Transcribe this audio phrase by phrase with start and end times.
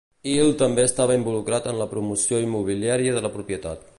[0.29, 3.89] Hill també estava involucrat en la promoció immobiliària de la propietat.